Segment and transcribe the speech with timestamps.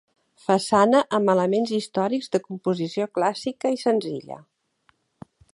[0.43, 4.43] Façana amb elements històrics de composició clàssica i senzilla.